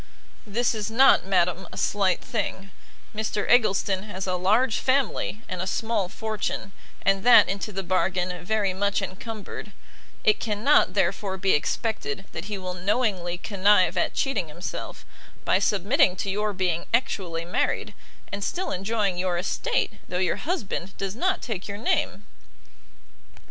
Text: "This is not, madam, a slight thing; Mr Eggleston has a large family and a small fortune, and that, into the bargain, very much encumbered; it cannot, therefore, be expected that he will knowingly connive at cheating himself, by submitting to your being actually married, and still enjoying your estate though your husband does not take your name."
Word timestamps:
"This 0.47 0.73
is 0.73 0.89
not, 0.89 1.27
madam, 1.27 1.67
a 1.71 1.77
slight 1.77 2.21
thing; 2.23 2.71
Mr 3.13 3.47
Eggleston 3.47 4.01
has 4.01 4.25
a 4.25 4.33
large 4.33 4.79
family 4.79 5.43
and 5.47 5.61
a 5.61 5.67
small 5.67 6.09
fortune, 6.09 6.71
and 7.03 7.23
that, 7.23 7.47
into 7.47 7.71
the 7.71 7.83
bargain, 7.83 8.43
very 8.43 8.73
much 8.73 9.03
encumbered; 9.03 9.71
it 10.23 10.39
cannot, 10.39 10.95
therefore, 10.95 11.37
be 11.37 11.51
expected 11.51 12.25
that 12.31 12.45
he 12.45 12.57
will 12.57 12.73
knowingly 12.73 13.37
connive 13.37 13.95
at 13.95 14.15
cheating 14.15 14.47
himself, 14.47 15.05
by 15.45 15.59
submitting 15.59 16.15
to 16.15 16.31
your 16.31 16.51
being 16.51 16.87
actually 16.95 17.45
married, 17.45 17.93
and 18.31 18.43
still 18.43 18.71
enjoying 18.71 19.19
your 19.19 19.37
estate 19.37 19.99
though 20.09 20.17
your 20.17 20.37
husband 20.37 20.97
does 20.97 21.15
not 21.15 21.43
take 21.43 21.67
your 21.67 21.77
name." 21.77 22.25